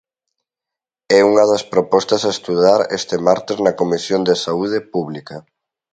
[1.17, 5.35] É unha das propostas a estudar este martes na Comisión de Saúde Pública.